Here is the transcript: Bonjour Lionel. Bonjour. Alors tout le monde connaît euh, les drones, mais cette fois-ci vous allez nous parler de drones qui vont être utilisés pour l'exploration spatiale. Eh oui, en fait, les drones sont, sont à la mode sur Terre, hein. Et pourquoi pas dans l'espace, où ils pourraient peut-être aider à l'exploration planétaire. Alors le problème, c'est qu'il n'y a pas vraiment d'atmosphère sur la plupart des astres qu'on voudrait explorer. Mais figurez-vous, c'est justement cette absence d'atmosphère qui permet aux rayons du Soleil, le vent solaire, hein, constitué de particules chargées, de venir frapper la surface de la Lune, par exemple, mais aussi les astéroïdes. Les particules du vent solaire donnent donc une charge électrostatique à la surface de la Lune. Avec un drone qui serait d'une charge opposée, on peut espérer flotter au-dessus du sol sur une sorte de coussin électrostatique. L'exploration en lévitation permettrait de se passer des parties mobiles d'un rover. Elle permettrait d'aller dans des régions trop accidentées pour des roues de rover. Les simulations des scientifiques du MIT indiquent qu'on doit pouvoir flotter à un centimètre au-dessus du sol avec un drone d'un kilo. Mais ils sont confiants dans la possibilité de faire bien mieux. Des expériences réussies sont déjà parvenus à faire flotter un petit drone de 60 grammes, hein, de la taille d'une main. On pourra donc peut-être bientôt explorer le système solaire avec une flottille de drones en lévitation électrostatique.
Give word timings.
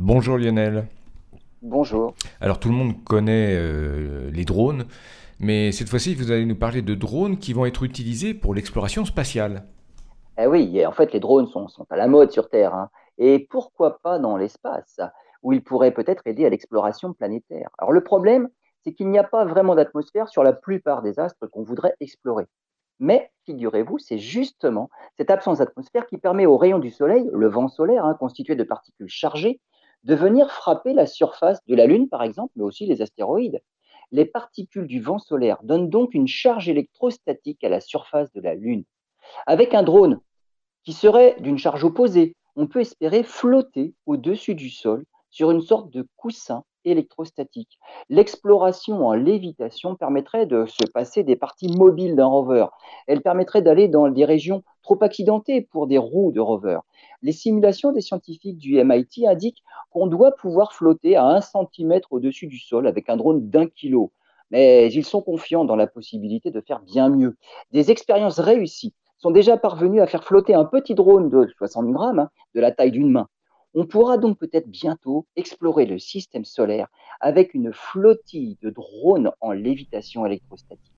Bonjour 0.00 0.38
Lionel. 0.38 0.88
Bonjour. 1.62 2.14
Alors 2.40 2.58
tout 2.58 2.68
le 2.68 2.74
monde 2.74 3.04
connaît 3.04 3.56
euh, 3.56 4.28
les 4.32 4.44
drones, 4.44 4.86
mais 5.38 5.70
cette 5.70 5.88
fois-ci 5.88 6.16
vous 6.16 6.32
allez 6.32 6.46
nous 6.46 6.56
parler 6.56 6.82
de 6.82 6.96
drones 6.96 7.38
qui 7.38 7.52
vont 7.52 7.64
être 7.64 7.84
utilisés 7.84 8.34
pour 8.34 8.54
l'exploration 8.54 9.04
spatiale. 9.04 9.62
Eh 10.36 10.48
oui, 10.48 10.84
en 10.84 10.90
fait, 10.90 11.12
les 11.12 11.20
drones 11.20 11.46
sont, 11.46 11.68
sont 11.68 11.86
à 11.90 11.96
la 11.96 12.08
mode 12.08 12.32
sur 12.32 12.48
Terre, 12.48 12.74
hein. 12.74 12.90
Et 13.18 13.46
pourquoi 13.48 14.00
pas 14.00 14.18
dans 14.18 14.36
l'espace, 14.36 14.98
où 15.44 15.52
ils 15.52 15.62
pourraient 15.62 15.94
peut-être 15.94 16.26
aider 16.26 16.44
à 16.44 16.50
l'exploration 16.50 17.12
planétaire. 17.12 17.70
Alors 17.78 17.92
le 17.92 18.02
problème, 18.02 18.48
c'est 18.82 18.94
qu'il 18.94 19.08
n'y 19.10 19.18
a 19.18 19.24
pas 19.24 19.44
vraiment 19.44 19.76
d'atmosphère 19.76 20.28
sur 20.28 20.42
la 20.42 20.52
plupart 20.52 21.02
des 21.02 21.20
astres 21.20 21.46
qu'on 21.46 21.62
voudrait 21.62 21.94
explorer. 22.00 22.46
Mais 22.98 23.30
figurez-vous, 23.46 24.00
c'est 24.00 24.18
justement 24.18 24.90
cette 25.16 25.30
absence 25.30 25.58
d'atmosphère 25.58 26.08
qui 26.08 26.18
permet 26.18 26.46
aux 26.46 26.56
rayons 26.56 26.80
du 26.80 26.90
Soleil, 26.90 27.30
le 27.32 27.48
vent 27.48 27.68
solaire, 27.68 28.04
hein, 28.04 28.16
constitué 28.18 28.56
de 28.56 28.64
particules 28.64 29.08
chargées, 29.08 29.60
de 30.04 30.14
venir 30.14 30.50
frapper 30.50 30.92
la 30.92 31.06
surface 31.06 31.58
de 31.66 31.74
la 31.74 31.86
Lune, 31.86 32.08
par 32.08 32.22
exemple, 32.22 32.52
mais 32.56 32.64
aussi 32.64 32.86
les 32.86 33.02
astéroïdes. 33.02 33.60
Les 34.12 34.26
particules 34.26 34.86
du 34.86 35.00
vent 35.00 35.18
solaire 35.18 35.58
donnent 35.62 35.90
donc 35.90 36.14
une 36.14 36.28
charge 36.28 36.68
électrostatique 36.68 37.64
à 37.64 37.68
la 37.68 37.80
surface 37.80 38.32
de 38.32 38.40
la 38.40 38.54
Lune. 38.54 38.84
Avec 39.46 39.74
un 39.74 39.82
drone 39.82 40.20
qui 40.84 40.92
serait 40.92 41.36
d'une 41.40 41.58
charge 41.58 41.84
opposée, 41.84 42.36
on 42.56 42.66
peut 42.66 42.80
espérer 42.80 43.22
flotter 43.22 43.94
au-dessus 44.06 44.54
du 44.54 44.68
sol 44.68 45.04
sur 45.30 45.50
une 45.50 45.62
sorte 45.62 45.90
de 45.90 46.06
coussin 46.16 46.64
électrostatique. 46.84 47.78
L'exploration 48.08 49.06
en 49.06 49.14
lévitation 49.14 49.96
permettrait 49.96 50.46
de 50.46 50.66
se 50.66 50.86
passer 50.92 51.24
des 51.24 51.34
parties 51.34 51.74
mobiles 51.76 52.14
d'un 52.14 52.26
rover. 52.26 52.66
Elle 53.06 53.22
permettrait 53.22 53.62
d'aller 53.62 53.88
dans 53.88 54.08
des 54.08 54.24
régions 54.24 54.62
trop 54.84 55.02
accidentées 55.02 55.62
pour 55.62 55.88
des 55.88 55.98
roues 55.98 56.30
de 56.30 56.40
rover. 56.40 56.78
Les 57.22 57.32
simulations 57.32 57.90
des 57.90 58.02
scientifiques 58.02 58.58
du 58.58 58.76
MIT 58.84 59.26
indiquent 59.26 59.64
qu'on 59.90 60.06
doit 60.06 60.32
pouvoir 60.32 60.74
flotter 60.74 61.16
à 61.16 61.24
un 61.24 61.40
centimètre 61.40 62.12
au-dessus 62.12 62.46
du 62.46 62.58
sol 62.58 62.86
avec 62.86 63.08
un 63.08 63.16
drone 63.16 63.48
d'un 63.48 63.66
kilo. 63.66 64.12
Mais 64.50 64.92
ils 64.92 65.04
sont 65.04 65.22
confiants 65.22 65.64
dans 65.64 65.74
la 65.74 65.86
possibilité 65.86 66.50
de 66.50 66.60
faire 66.60 66.80
bien 66.80 67.08
mieux. 67.08 67.36
Des 67.72 67.90
expériences 67.90 68.38
réussies 68.38 68.94
sont 69.18 69.30
déjà 69.30 69.56
parvenus 69.56 70.02
à 70.02 70.06
faire 70.06 70.22
flotter 70.22 70.54
un 70.54 70.66
petit 70.66 70.94
drone 70.94 71.30
de 71.30 71.48
60 71.56 71.90
grammes, 71.90 72.18
hein, 72.18 72.30
de 72.54 72.60
la 72.60 72.70
taille 72.70 72.92
d'une 72.92 73.10
main. 73.10 73.28
On 73.72 73.86
pourra 73.86 74.18
donc 74.18 74.38
peut-être 74.38 74.68
bientôt 74.68 75.26
explorer 75.34 75.86
le 75.86 75.98
système 75.98 76.44
solaire 76.44 76.88
avec 77.20 77.54
une 77.54 77.72
flottille 77.72 78.58
de 78.60 78.68
drones 78.68 79.32
en 79.40 79.52
lévitation 79.52 80.26
électrostatique. 80.26 80.92